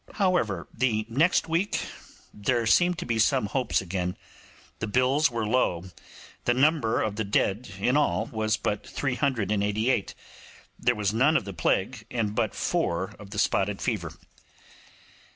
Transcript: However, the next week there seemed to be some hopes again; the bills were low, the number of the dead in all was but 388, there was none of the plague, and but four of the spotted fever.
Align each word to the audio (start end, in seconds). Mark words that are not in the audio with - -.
However, 0.15 0.67
the 0.73 1.05
next 1.09 1.47
week 1.47 1.79
there 2.33 2.65
seemed 2.65 2.97
to 2.97 3.05
be 3.05 3.19
some 3.19 3.45
hopes 3.45 3.81
again; 3.81 4.17
the 4.79 4.87
bills 4.87 5.29
were 5.29 5.45
low, 5.45 5.91
the 6.45 6.55
number 6.55 6.99
of 7.03 7.17
the 7.17 7.23
dead 7.23 7.69
in 7.77 7.95
all 7.95 8.25
was 8.33 8.57
but 8.57 8.83
388, 8.83 10.15
there 10.79 10.95
was 10.95 11.13
none 11.13 11.37
of 11.37 11.45
the 11.45 11.53
plague, 11.53 12.07
and 12.09 12.33
but 12.33 12.55
four 12.55 13.13
of 13.19 13.29
the 13.29 13.37
spotted 13.37 13.79
fever. 13.79 14.13